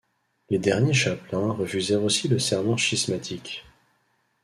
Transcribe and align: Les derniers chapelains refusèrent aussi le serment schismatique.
Les 0.49 0.57
derniers 0.57 0.95
chapelains 0.95 1.51
refusèrent 1.53 2.01
aussi 2.01 2.27
le 2.27 2.39
serment 2.39 2.75
schismatique. 2.75 3.63